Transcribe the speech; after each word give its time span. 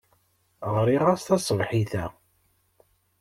Ɣriɣ-as 0.73 1.21
taṣebḥit-a. 1.27 2.05